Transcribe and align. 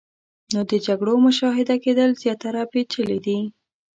نو 0.53 0.59
د 0.71 0.73
جګړو 0.87 1.13
مشاهده 1.27 1.75
کېدل 1.83 2.09
زیاتره 2.23 2.61
پیچلې 2.71 3.17
دي. 3.25 3.39